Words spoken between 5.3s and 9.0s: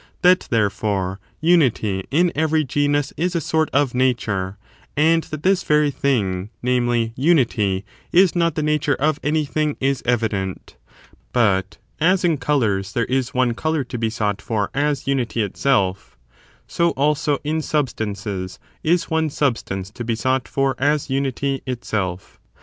this very thing— namely, unity— is^ not the nature